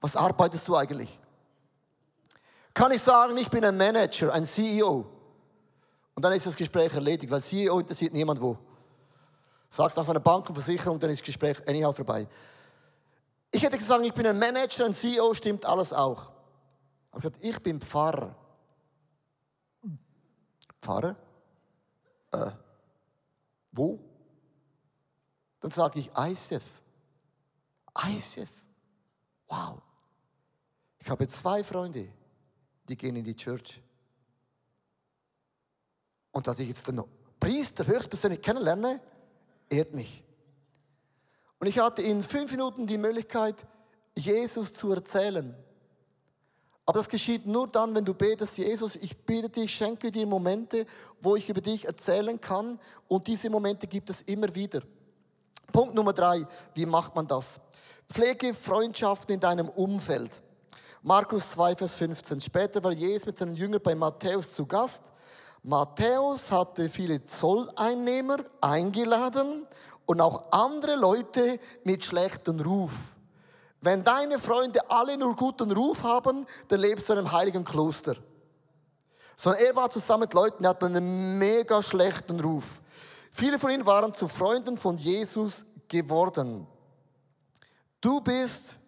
[0.00, 1.18] Was arbeitest du eigentlich?
[2.76, 5.06] Kann ich sagen, ich bin ein Manager, ein CEO?
[6.14, 8.58] Und dann ist das Gespräch erledigt, weil CEO interessiert niemand wo.
[9.70, 12.28] Sagst auf einer Bankenversicherung, dann ist das Gespräch anyhow vorbei.
[13.50, 16.30] Ich hätte gesagt, ich bin ein Manager, ein CEO, stimmt alles auch.
[17.08, 18.36] Ich habe gesagt, ich bin Pfarrer.
[20.82, 21.16] Pfarrer?
[22.30, 22.50] Äh,
[23.72, 23.98] wo?
[25.60, 26.64] Dann sage ich ICF.
[28.06, 28.50] ICF.
[29.48, 29.80] Wow.
[30.98, 32.12] Ich habe zwei Freunde,
[32.88, 33.82] die gehen in die Church.
[36.32, 37.02] Und dass ich jetzt den
[37.40, 39.00] Priester höchstpersönlich kennenlerne,
[39.68, 40.22] ehrt mich.
[41.58, 43.66] Und ich hatte in fünf Minuten die Möglichkeit,
[44.14, 45.54] Jesus zu erzählen.
[46.84, 50.86] Aber das geschieht nur dann, wenn du betest, Jesus, ich bitte dich, schenke dir Momente,
[51.20, 52.78] wo ich über dich erzählen kann.
[53.08, 54.82] Und diese Momente gibt es immer wieder.
[55.72, 57.60] Punkt Nummer drei, wie macht man das?
[58.08, 60.40] Pflege Freundschaften in deinem Umfeld.
[61.08, 62.40] Markus 2, Vers 15.
[62.40, 65.04] Später war Jesus mit seinen Jüngern bei Matthäus zu Gast
[65.62, 69.68] Matthäus hatte viele Zolleinnehmer eingeladen
[70.04, 72.90] und auch andere Leute mit schlechtem Ruf.
[73.80, 78.16] Wenn deine Freunde alle nur guten Ruf haben, dann lebst du in einem heiligen Kloster.
[79.36, 82.80] Sondern er war zusammen mit Leuten, die hatten einen mega schlechten Ruf.
[83.30, 86.66] Viele von ihnen waren zu Freunden von Jesus geworden.
[88.00, 88.80] Du bist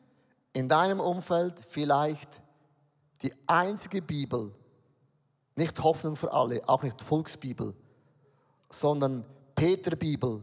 [0.52, 2.40] in deinem Umfeld vielleicht
[3.22, 4.54] die einzige Bibel,
[5.56, 7.74] nicht Hoffnung für alle, auch nicht Volksbibel,
[8.70, 10.42] sondern Peterbibel,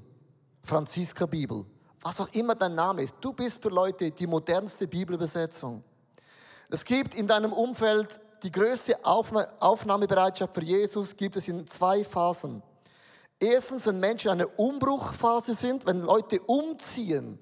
[0.63, 1.65] Franziska Bibel,
[2.02, 3.15] was auch immer dein Name ist.
[3.22, 5.84] Du bist für Leute die modernste Bibelübersetzung.
[6.70, 12.62] Es gibt in deinem Umfeld die größte Aufnahmebereitschaft für Jesus, gibt es in zwei Phasen.
[13.39, 17.39] Erstens, wenn Menschen in einer Umbruchphase sind, wenn Leute umziehen,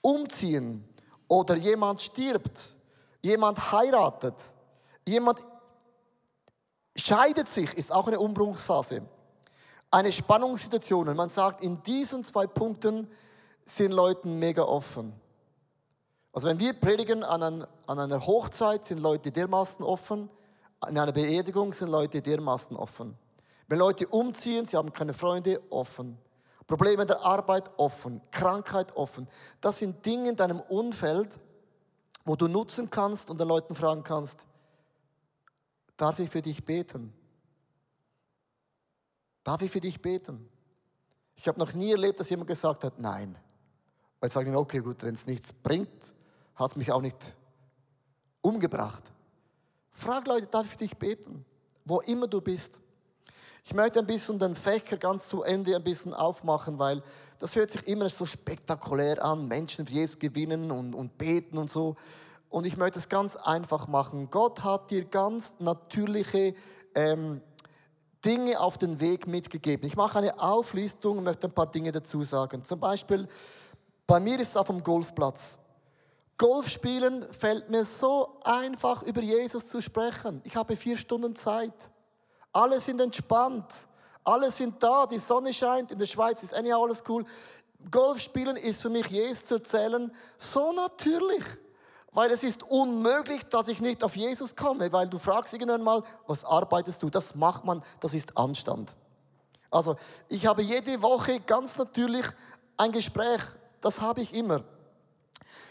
[0.00, 0.86] umziehen
[1.28, 2.76] oder jemand stirbt,
[3.22, 4.34] jemand heiratet,
[5.06, 5.44] jemand
[6.96, 9.02] scheidet sich, ist auch eine Umbruchsphase.
[9.90, 11.08] Eine Spannungssituation.
[11.08, 13.08] Und man sagt, in diesen zwei Punkten
[13.64, 15.12] sind Leute mega offen.
[16.32, 20.28] Also wenn wir predigen an, ein, an einer Hochzeit, sind Leute dermaßen offen.
[20.88, 23.16] In einer Beerdigung sind Leute dermaßen offen.
[23.68, 26.18] Wenn Leute umziehen, sie haben keine Freunde, offen.
[26.66, 28.20] Probleme in der Arbeit, offen.
[28.30, 29.28] Krankheit, offen.
[29.60, 31.38] Das sind Dinge in deinem Umfeld,
[32.24, 34.46] wo du nutzen kannst und den Leuten fragen kannst,
[35.96, 37.12] Darf ich für dich beten?
[39.42, 40.48] Darf ich für dich beten?
[41.34, 43.38] Ich habe noch nie erlebt, dass jemand gesagt hat, nein.
[44.20, 45.88] Weil ich sage, okay, gut, wenn es nichts bringt,
[46.54, 47.36] hat es mich auch nicht
[48.40, 49.12] umgebracht.
[49.90, 51.44] Frag Leute, darf ich für dich beten?
[51.84, 52.80] Wo immer du bist.
[53.68, 57.02] Ich möchte ein bisschen den Fächer ganz zu Ende ein bisschen aufmachen, weil
[57.40, 61.68] das hört sich immer so spektakulär an, Menschen für Jesus gewinnen und, und beten und
[61.68, 61.96] so.
[62.48, 64.30] Und ich möchte es ganz einfach machen.
[64.30, 66.54] Gott hat dir ganz natürliche
[66.94, 67.40] ähm,
[68.24, 69.88] Dinge auf den Weg mitgegeben.
[69.88, 72.62] Ich mache eine Auflistung und möchte ein paar Dinge dazu sagen.
[72.62, 73.26] Zum Beispiel,
[74.06, 75.58] bei mir ist es auf dem Golfplatz.
[76.38, 80.40] Golf spielen fällt mir so einfach, über Jesus zu sprechen.
[80.44, 81.74] Ich habe vier Stunden Zeit.
[82.56, 83.66] Alle sind entspannt.
[84.24, 85.06] Alle sind da.
[85.06, 85.92] Die Sonne scheint.
[85.92, 87.22] In der Schweiz ist anyhow alles cool.
[87.90, 91.44] Golf spielen ist für mich Jesus zu erzählen so natürlich.
[92.12, 96.02] Weil es ist unmöglich, dass ich nicht auf Jesus komme, weil du fragst irgendwann mal,
[96.26, 97.10] was arbeitest du?
[97.10, 98.96] Das macht man, das ist Anstand.
[99.70, 99.96] Also
[100.30, 102.24] ich habe jede Woche ganz natürlich
[102.78, 103.42] ein Gespräch,
[103.82, 104.62] das habe ich immer.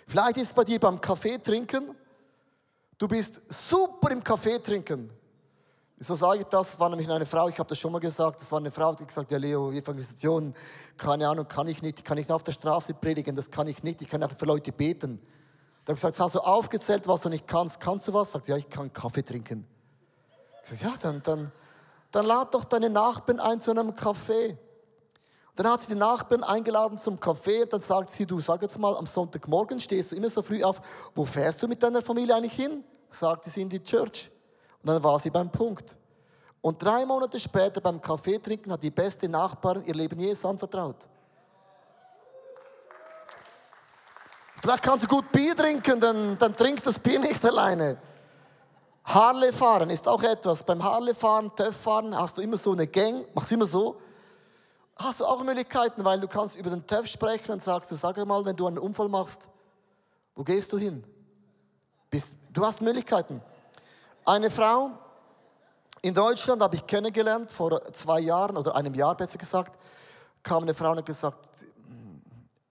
[0.05, 1.95] Vielleicht ist es bei dir beim Kaffee trinken.
[2.99, 5.09] Du bist super im Kaffee trinken.
[5.97, 6.71] Wieso sage ich das?
[6.71, 8.93] Das war nämlich eine Frau, ich habe das schon mal gesagt, das war eine Frau,
[8.93, 10.53] die gesagt hat, ja Leo, Evangelisation,
[10.97, 13.81] keine Ahnung, kann ich nicht, ich kann nicht auf der Straße predigen, das kann ich
[13.81, 15.21] nicht, ich kann auch für Leute beten.
[15.85, 17.79] Da habe ich gesagt, hast du aufgezählt, was du nicht kannst.
[17.79, 18.31] Kannst du was?
[18.31, 19.67] Sagt ja, ich kann Kaffee trinken.
[20.63, 21.51] Ich sage, ja, dann, dann,
[22.09, 24.57] dann lad doch deine Nachbarn ein zu einem Kaffee.
[25.55, 28.79] dann hat sie die Nachbarn eingeladen zum Kaffee und dann sagt sie, du sag jetzt
[28.79, 30.81] mal, am Sonntagmorgen stehst du immer so früh auf,
[31.13, 32.83] wo fährst du mit deiner Familie eigentlich hin?
[33.11, 34.31] Sagte sie in die Church.
[34.85, 35.97] Und dann war sie beim Punkt.
[36.61, 41.07] Und drei Monate später beim Kaffee trinken hat die beste Nachbarin ihr Leben Jesus anvertraut.
[44.61, 47.97] Vielleicht kannst du gut Bier trinken, dann, dann trink das Bier nicht alleine.
[49.05, 50.61] Harley fahren ist auch etwas.
[50.61, 53.99] Beim Harley fahren, TÜV fahren, hast du immer so eine Gang, machst immer so.
[54.97, 58.23] Hast du auch Möglichkeiten, weil du kannst über den TÜV sprechen und sagst du, sag
[58.23, 59.49] mal, wenn du einen Unfall machst,
[60.35, 61.03] wo gehst du hin?
[62.53, 63.41] Du hast Möglichkeiten.
[64.25, 64.91] Eine Frau
[66.01, 69.79] in Deutschland habe ich kennengelernt, vor zwei Jahren oder einem Jahr besser gesagt,
[70.41, 71.49] kam eine Frau und hat gesagt,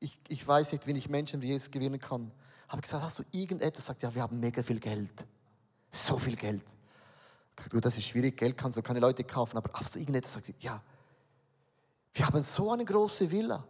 [0.00, 2.30] ich, ich weiß nicht, wie ich Menschen wie Jesus gewinnen kann.
[2.68, 3.86] Habe gesagt, hast du irgendetwas?
[3.86, 5.26] Sagt, ja, wir haben mega viel Geld.
[5.90, 6.64] So viel Geld.
[7.70, 10.32] Gut, das ist schwierig, Geld kannst du keine Leute kaufen, aber hast du irgendetwas?
[10.32, 10.82] Sagt sie, ja,
[12.12, 13.64] wir haben so eine große Villa.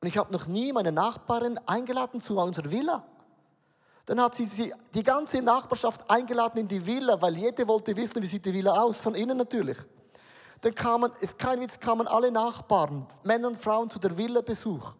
[0.00, 3.06] Und ich habe noch nie meine Nachbarin eingeladen zu unserer Villa.
[4.10, 8.20] Dann hat sie, sie die ganze Nachbarschaft eingeladen in die Villa, weil jeder wollte wissen,
[8.20, 9.78] wie sieht die Villa aus, von innen natürlich.
[10.62, 14.94] Dann kamen, ist kein Witz, kamen alle Nachbarn, Männer und Frauen zu der Villa Besuch.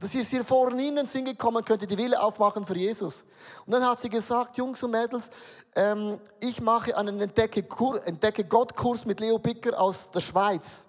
[0.00, 3.26] Und sie hier vorne innen sind gekommen, könnt ihr die Villa aufmachen für Jesus.
[3.66, 5.28] Und dann hat sie gesagt, Jungs und Mädels,
[5.76, 7.62] ähm, ich mache einen Entdecke,
[8.06, 10.86] Entdecke Gott-Kurs mit Leo Bicker aus der Schweiz.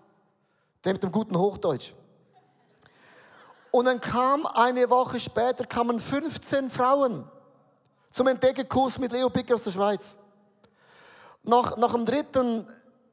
[0.85, 1.93] Der mit dem guten Hochdeutsch.
[3.75, 7.29] Und dann kam eine Woche später kamen 15 Frauen
[8.09, 10.15] zum Entdeckerkurs mit Leo Bicker aus der Schweiz.
[11.43, 12.65] Nach, nach dem dritten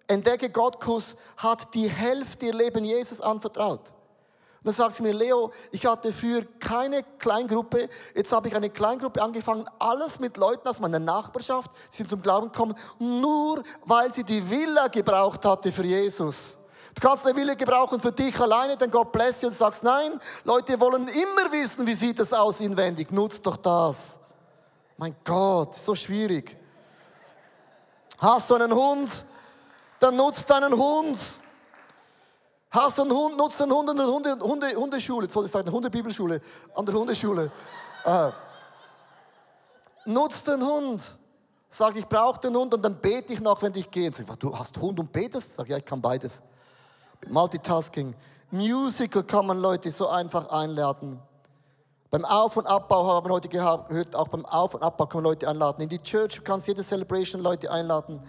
[0.07, 3.81] Entdecke Gottkurs hat die Hälfte ihr Leben Jesus anvertraut.
[3.89, 8.71] Und dann sagt sie mir, Leo, ich hatte für keine Kleingruppe, jetzt habe ich eine
[8.71, 14.13] Kleingruppe angefangen, alles mit Leuten aus meiner Nachbarschaft, sie sind zum Glauben gekommen, nur weil
[14.13, 16.57] sie die Villa gebraucht hatte für Jesus.
[16.95, 20.21] Du kannst eine Wille gebrauchen für dich alleine, dann Gott bless you und sagst, nein,
[20.45, 23.11] Leute wollen immer wissen, wie sieht es aus inwendig.
[23.11, 24.19] Nutzt doch das.
[24.99, 26.57] Mein Gott, so schwierig.
[28.19, 29.27] Hast du einen Hund?
[29.99, 31.19] Dann nutzt deinen Hund.
[32.71, 35.25] Hast du einen Hund, nutzt einen Hund in der Hunde, Hunde, Hundeschule.
[35.25, 36.41] Jetzt wollte ich sagen, eine Hundebibelschule.
[36.75, 37.51] An der Hundeschule.
[38.05, 38.31] Äh.
[40.05, 41.03] Nutzt den Hund.
[41.69, 44.13] Sag, ich brauche den Hund und dann bete ich noch, wenn ich gehe.
[44.13, 45.55] Sag, du hast Hund und betest?
[45.55, 46.43] Sag, ja, ich kann beides.
[47.29, 48.15] Multitasking.
[48.51, 51.21] Musical kann man Leute so einfach einladen.
[52.11, 55.31] Beim Auf- und Abbau haben wir heute gehört, auch beim Auf- und Abbau kann man
[55.31, 55.81] Leute einladen.
[55.83, 58.21] In die Church kannst jede Celebration Leute einladen.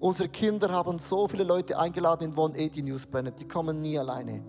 [0.00, 3.38] Unsere Kinder haben so viele Leute eingeladen in 180 News Planet.
[3.38, 4.42] Die kommen nie alleine.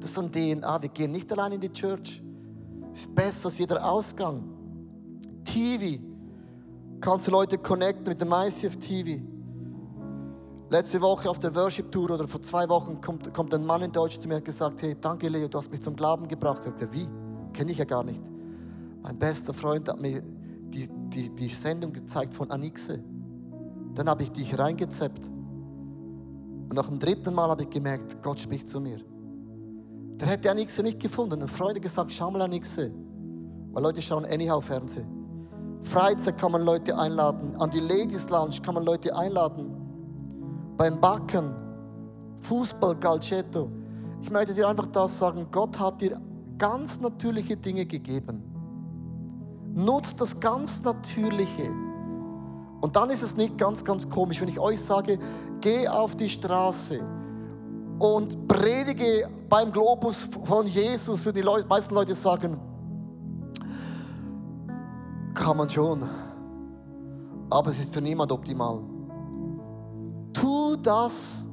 [0.00, 0.82] Das ist ein DNA.
[0.82, 2.20] Wir gehen nicht allein in die Church.
[2.92, 4.42] Ist besser als jeder Ausgang.
[5.44, 6.02] TV.
[7.00, 9.22] Kannst du Leute connecten mit dem ICF TV.
[10.72, 13.92] Letzte Woche auf der Worship Tour oder vor zwei Wochen kommt, kommt ein Mann in
[13.92, 16.62] Deutsch zu mir und hat gesagt: Hey, danke Leo, du hast mich zum Glauben gebracht.
[16.62, 17.06] Sagt er, wie?
[17.52, 18.22] Kenne ich ja gar nicht.
[19.02, 23.04] Mein bester Freund hat mir die, die, die Sendung gezeigt von Anixe.
[23.94, 25.22] Dann habe ich dich reingezeppt.
[25.26, 28.98] Und nach dem dritten Mal habe ich gemerkt, Gott spricht zu mir.
[30.20, 31.42] Der hätte Anixe nicht gefunden.
[31.42, 32.90] Und Freunde gesagt, schau mal Anixe.
[33.72, 35.06] Weil Leute schauen anyhow Fernsehen.
[35.82, 37.56] Freizeit kann man Leute einladen.
[37.56, 39.81] An die Ladies Lounge kann man Leute einladen
[40.82, 41.54] beim Backen,
[42.40, 43.70] Fußball, Calcetto.
[44.20, 46.20] Ich möchte dir einfach das sagen, Gott hat dir
[46.58, 48.42] ganz natürliche Dinge gegeben.
[49.76, 51.70] Nutzt das ganz Natürliche.
[52.80, 55.20] Und dann ist es nicht ganz, ganz komisch, wenn ich euch sage,
[55.60, 57.00] geh auf die Straße
[58.00, 62.58] und predige beim Globus von Jesus, für die Leute, meisten Leute sagen,
[65.32, 66.02] kann man schon,
[67.50, 68.91] aber es ist für niemand optimal
[70.82, 71.46] das,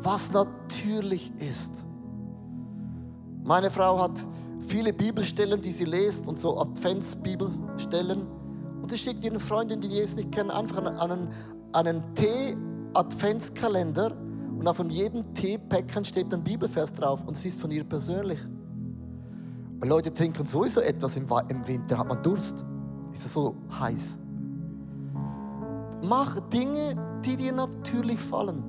[0.00, 1.84] was natürlich ist.
[3.44, 4.18] Meine Frau hat
[4.66, 8.26] viele Bibelstellen, die sie liest und so Adventsbibelstellen.
[8.82, 11.28] Und sie schickt ihren Freundin, die Jesus nicht kennen, einfach einen,
[11.72, 14.12] einen Tee-Adventskalender.
[14.58, 17.24] Und auf jedem Teepäckchen steht ein Bibelvers drauf.
[17.24, 18.38] Und es ist von ihr persönlich.
[19.78, 22.64] Weil Leute trinken sowieso etwas im, Winter, hat man Durst.
[23.12, 24.18] Ist es so heiß.
[26.04, 28.62] Mach Dinge, die dir natürlich fallen.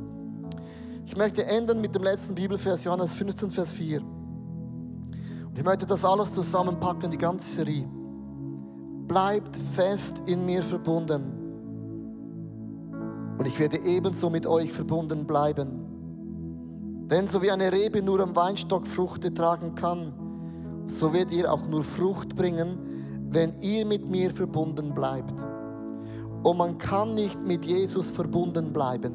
[1.06, 4.02] Ich möchte enden mit dem letzten Bibelvers, Johannes 15, Vers 4.
[4.02, 7.88] Und ich möchte das alles zusammenpacken, die ganze Serie.
[9.08, 11.36] Bleibt fest in mir verbunden.
[13.40, 15.90] Und ich werde ebenso mit euch verbunden bleiben.
[17.10, 20.14] Denn so wie eine Rebe nur am Weinstock Früchte tragen kann,
[20.86, 22.78] so werdet ihr auch nur Frucht bringen,
[23.32, 25.34] wenn ihr mit mir verbunden bleibt.
[26.44, 29.14] Und man kann nicht mit Jesus verbunden bleiben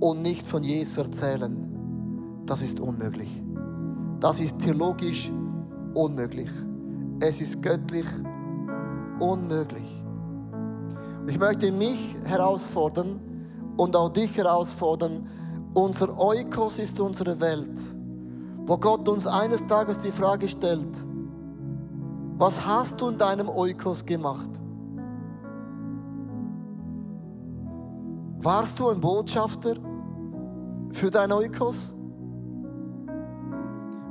[0.00, 2.42] und nicht von Jesus erzählen.
[2.46, 3.42] Das ist unmöglich.
[4.20, 5.32] Das ist theologisch
[5.94, 6.50] unmöglich.
[7.20, 8.06] Es ist göttlich
[9.18, 10.04] unmöglich.
[11.26, 13.20] Ich möchte mich herausfordern
[13.76, 15.26] und auch dich herausfordern.
[15.74, 17.78] Unser Eukos ist unsere Welt,
[18.64, 21.04] wo Gott uns eines Tages die Frage stellt,
[22.38, 24.50] was hast du in deinem Eukos gemacht?
[28.46, 29.74] Warst du ein Botschafter
[30.92, 31.96] für dein Eukos?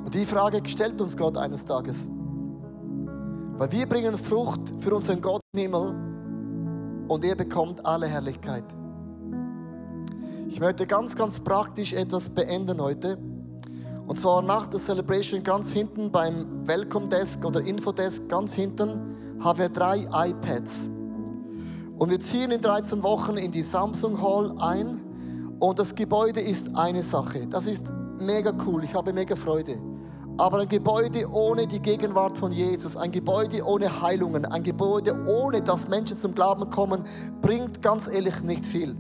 [0.04, 2.10] Und die Frage stellt uns Gott eines Tages.
[3.58, 8.66] Weil wir bringen Frucht für unseren Gott im Himmel und er bekommt alle Herrlichkeit.
[10.50, 13.18] Ich möchte ganz, ganz praktisch etwas beenden heute.
[14.06, 19.60] Und zwar nach der Celebration ganz hinten beim Welcome Desk oder Infodesk ganz hinten haben
[19.60, 20.90] wir drei iPads.
[21.98, 25.56] Und wir ziehen in 13 Wochen in die Samsung Hall ein.
[25.60, 27.48] Und das Gebäude ist eine Sache.
[27.48, 27.86] Das ist
[28.20, 28.84] mega cool.
[28.84, 29.80] Ich habe mega Freude.
[30.38, 35.62] Aber ein Gebäude ohne die Gegenwart von Jesus, ein Gebäude ohne Heilungen, ein Gebäude ohne
[35.62, 37.06] dass Menschen zum Glauben kommen,
[37.42, 38.98] bringt ganz ehrlich nicht viel.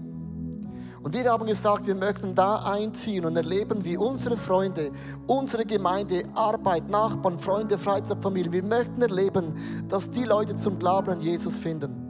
[1.03, 4.91] Und wir haben gesagt, wir möchten da einziehen und erleben, wie unsere Freunde,
[5.27, 9.53] unsere Gemeinde, Arbeit, Nachbarn, Freunde, Freizeitfamilien, wir möchten erleben,
[9.89, 12.04] dass die Leute zum Glauben an Jesus finden.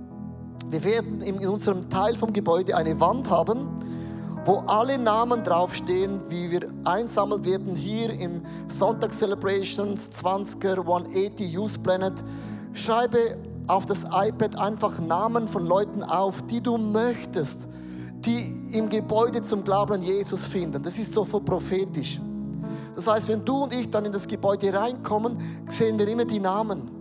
[0.72, 3.68] Wir werden in unserem Teil vom Gebäude eine Wand haben,
[4.45, 11.84] wo alle Namen draufstehen, wie wir einsammeln werden hier im Sonntag Celebrations 20er 180 Youth
[11.84, 12.13] Planet.
[12.74, 13.38] Schreibe
[13.68, 17.68] auf das iPad einfach Namen von Leuten auf, die du möchtest,
[18.20, 20.82] die im Gebäude zum Glauben an Jesus finden.
[20.82, 22.20] Das ist so prophetisch.
[22.95, 25.38] Das heißt, wenn du und ich dann in das Gebäude reinkommen,
[25.68, 26.95] sehen wir immer die Namen.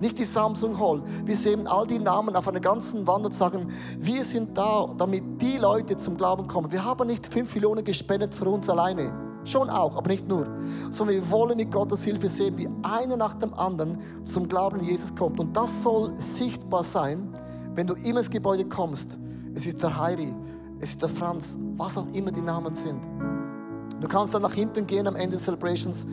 [0.00, 1.02] Nicht die Samsung Hall.
[1.24, 3.68] Wir sehen all die Namen auf einer ganzen Wand und sagen,
[3.98, 6.70] wir sind da, damit die Leute zum Glauben kommen.
[6.72, 9.12] Wir haben nicht fünf Millionen gespendet für uns alleine.
[9.44, 10.46] Schon auch, aber nicht nur.
[10.90, 14.84] Sondern wir wollen mit Gottes Hilfe sehen, wie einer nach dem anderen zum Glauben an
[14.84, 15.38] Jesus kommt.
[15.38, 17.28] Und das soll sichtbar sein,
[17.74, 19.18] wenn du immer ins Gebäude kommst.
[19.54, 20.34] Es ist der Heiri,
[20.80, 23.00] es ist der Franz, was auch immer die Namen sind.
[24.00, 26.06] Du kannst dann nach hinten gehen am Ende des Celebrations.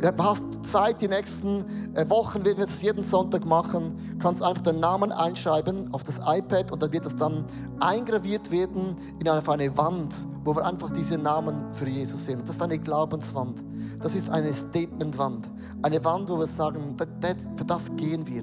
[0.00, 1.64] Du hast Zeit, die nächsten
[1.94, 3.96] äh, Wochen werden wir das jeden Sonntag machen.
[4.12, 7.44] Du kannst einfach den Namen einschreiben auf das iPad und dann wird das dann
[7.80, 10.14] eingraviert werden in eine, eine Wand,
[10.44, 12.42] wo wir einfach diese Namen für Jesus sehen.
[12.44, 13.62] Das ist eine Glaubenswand.
[14.00, 15.48] Das ist eine Statementwand.
[15.82, 16.96] Eine Wand, wo wir sagen,
[17.56, 18.42] für das gehen wir.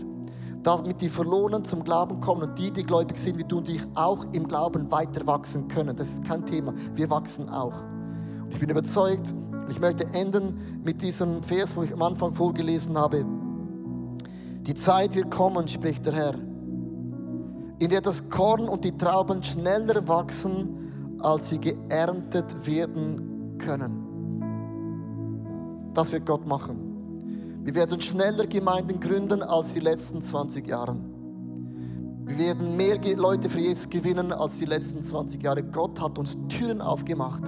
[0.64, 3.82] Damit die Verlorenen zum Glauben kommen und die, die gläubig sind wie du und ich,
[3.96, 5.96] auch im Glauben weiter wachsen können.
[5.96, 6.74] Das ist kein Thema.
[6.96, 7.74] Wir wachsen auch.
[8.52, 9.34] Ich bin überzeugt,
[9.70, 13.26] ich möchte enden mit diesem Vers, wo ich am Anfang vorgelesen habe.
[14.62, 16.36] Die Zeit wird kommen, spricht der Herr,
[17.80, 24.02] in der das Korn und die Trauben schneller wachsen, als sie geerntet werden können.
[25.93, 27.62] Das wird Gott machen.
[27.64, 30.97] Wir werden schneller Gemeinden gründen als die letzten 20 Jahre.
[32.32, 35.64] Wir werden mehr Leute für Jesus gewinnen als die letzten 20 Jahre.
[35.64, 37.44] Gott hat uns Türen aufgemacht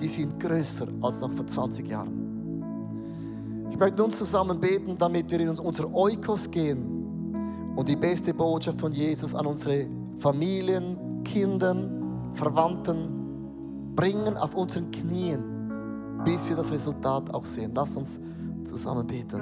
[0.00, 3.64] die sind größer als noch vor 20 Jahren.
[3.70, 8.80] Ich möchte uns zusammen beten, damit wir in unser Eukos gehen und die beste Botschaft
[8.80, 9.86] von Jesus an unsere
[10.18, 17.72] Familien, Kindern, Verwandten bringen auf unseren Knien, bis wir das Resultat auch sehen.
[17.74, 18.20] Lass uns
[18.64, 19.40] zusammen beten.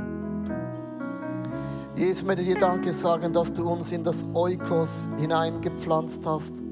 [1.96, 6.62] Jesus, ich möchte dir Danke sagen, dass du uns in das Eukos hineingepflanzt hast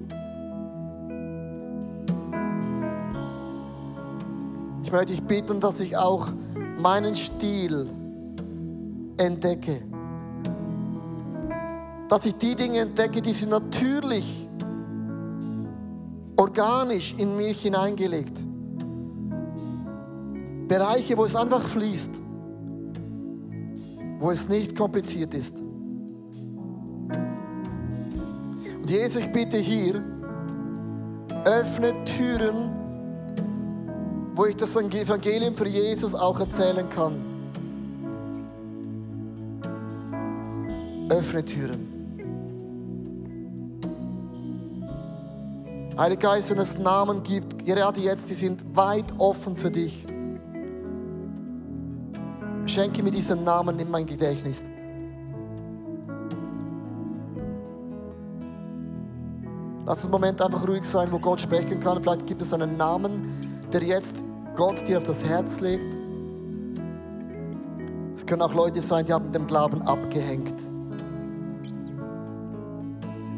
[4.90, 6.32] Ich möchte dich bitten, dass ich auch
[6.82, 7.88] meinen Stil
[9.18, 9.82] entdecke.
[12.08, 14.48] Dass ich die Dinge entdecke, die sind natürlich,
[16.36, 18.36] organisch in mich hineingelegt.
[20.66, 22.10] Bereiche, wo es einfach fließt,
[24.20, 25.58] wo es nicht kompliziert ist.
[28.80, 30.04] Und Jesus, ich bitte hier,
[31.44, 32.70] öffne Türen,
[34.34, 37.24] wo ich das Evangelium für Jesus auch erzählen kann.
[41.08, 41.86] Öffne Türen.
[45.96, 50.06] Heiliger Geist, wenn es Namen gibt, gerade jetzt, die sind weit offen für dich.
[52.70, 54.62] Schenke mir diesen Namen in mein Gedächtnis.
[59.84, 62.00] Lass uns einen Moment einfach ruhig sein, wo Gott sprechen kann.
[62.00, 64.22] Vielleicht gibt es einen Namen, der jetzt
[64.54, 65.82] Gott dir auf das Herz legt.
[68.14, 70.54] Es können auch Leute sein, die haben dem Glauben abgehängt.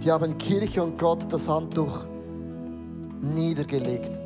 [0.04, 2.04] Die haben Kirche und Gott das Handtuch
[3.22, 4.21] niedergelegt.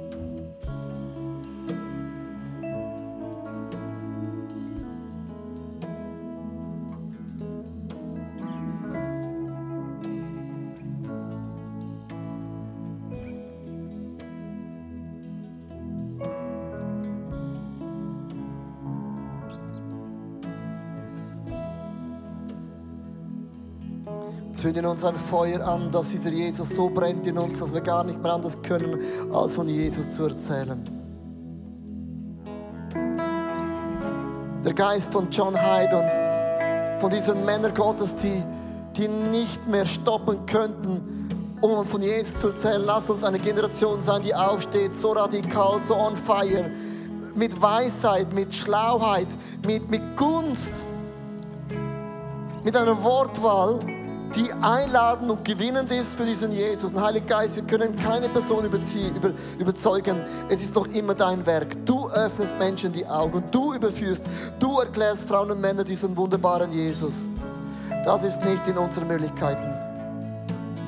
[24.76, 27.80] Zünde in uns ein Feuer an, dass dieser Jesus so brennt in uns, dass wir
[27.80, 28.98] gar nicht mehr anders können,
[29.32, 30.82] als von Jesus zu erzählen.
[34.64, 38.42] Der Geist von John Hyde und von diesen Männern Gottes, die,
[38.96, 41.28] die nicht mehr stoppen könnten,
[41.62, 42.82] um von Jesus zu erzählen.
[42.84, 46.70] Lass uns eine Generation sein, die aufsteht, so radikal, so on fire,
[47.34, 49.28] mit Weisheit, mit Schlauheit,
[49.66, 50.72] mit, mit Gunst,
[52.62, 53.78] mit einer Wortwahl,
[54.36, 56.92] die einladend und gewinnend ist für diesen Jesus.
[56.92, 60.16] Und Heiliger Geist, wir können keine Person überziehen, über, überzeugen.
[60.48, 61.74] Es ist noch immer dein Werk.
[61.86, 63.42] Du öffnest Menschen die Augen.
[63.50, 64.24] Du überführst.
[64.58, 67.14] Du erklärst Frauen und Männer diesen wunderbaren Jesus.
[68.04, 69.72] Das ist nicht in unseren Möglichkeiten.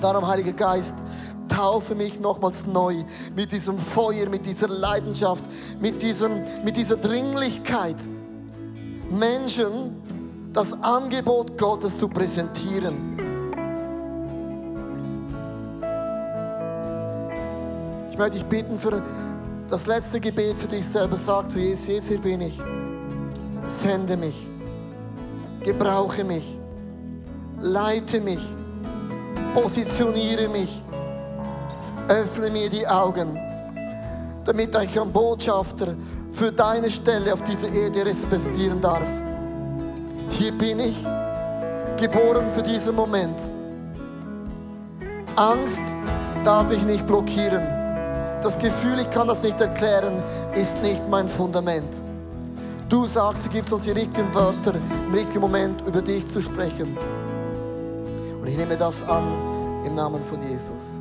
[0.01, 0.97] Darum, Heiliger Geist,
[1.49, 3.03] taufe mich nochmals neu
[3.35, 5.45] mit diesem Feuer, mit dieser Leidenschaft,
[5.81, 7.97] mit, diesem, mit dieser Dringlichkeit.
[9.11, 9.97] Menschen
[10.53, 13.18] das Angebot Gottes zu präsentieren.
[18.19, 19.03] Möchte dich bitten für
[19.71, 21.17] das letzte Gebet für dich selber.
[21.17, 22.61] Sag zu Jesus, Jesus, hier bin ich.
[23.69, 24.49] Sende mich.
[25.63, 26.59] Gebrauche mich.
[27.61, 28.41] Leite mich.
[29.55, 30.83] Positioniere mich.
[32.09, 33.39] Öffne mir die Augen,
[34.47, 35.95] damit ich ein Botschafter
[36.33, 39.07] für deine Stelle auf dieser Erde repräsentieren darf.
[40.31, 40.97] Hier bin ich,
[41.99, 43.39] geboren für diesen Moment.
[45.37, 45.83] Angst
[46.45, 47.78] darf ich nicht blockieren.
[48.43, 50.23] Das Gefühl, ich kann das nicht erklären,
[50.55, 51.93] ist nicht mein Fundament.
[52.89, 54.75] Du sagst, du gibst uns die richtigen Wörter
[55.07, 56.97] im richtigen Moment über dich zu sprechen.
[58.41, 59.25] Und ich nehme das an
[59.85, 60.98] im Namen von Jesus.